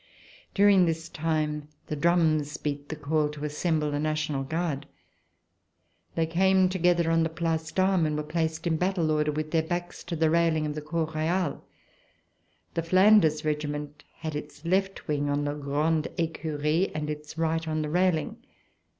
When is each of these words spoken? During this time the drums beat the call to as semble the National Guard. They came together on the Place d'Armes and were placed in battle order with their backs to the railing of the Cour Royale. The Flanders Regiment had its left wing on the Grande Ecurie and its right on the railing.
During 0.55 0.87
this 0.87 1.09
time 1.09 1.67
the 1.85 1.95
drums 1.95 2.57
beat 2.57 2.89
the 2.89 2.95
call 2.95 3.29
to 3.29 3.45
as 3.45 3.55
semble 3.55 3.91
the 3.91 3.99
National 3.99 4.43
Guard. 4.43 4.87
They 6.15 6.25
came 6.25 6.69
together 6.69 7.11
on 7.11 7.21
the 7.21 7.29
Place 7.29 7.71
d'Armes 7.71 8.07
and 8.07 8.17
were 8.17 8.23
placed 8.23 8.65
in 8.65 8.77
battle 8.77 9.11
order 9.11 9.31
with 9.31 9.51
their 9.51 9.61
backs 9.61 10.03
to 10.05 10.15
the 10.15 10.31
railing 10.31 10.65
of 10.65 10.73
the 10.73 10.81
Cour 10.81 11.05
Royale. 11.13 11.63
The 12.73 12.81
Flanders 12.81 13.45
Regiment 13.45 14.03
had 14.15 14.35
its 14.35 14.65
left 14.65 15.07
wing 15.07 15.29
on 15.29 15.45
the 15.45 15.53
Grande 15.53 16.07
Ecurie 16.17 16.91
and 16.95 17.07
its 17.07 17.37
right 17.37 17.67
on 17.67 17.83
the 17.83 17.89
railing. 17.91 18.43